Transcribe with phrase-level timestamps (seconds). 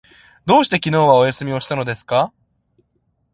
[0.47, 2.33] どうして昨日はお休みしたのですか？